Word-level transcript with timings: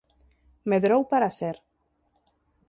Medrou 0.71 1.01
para 1.11 1.29
ser 1.39 1.55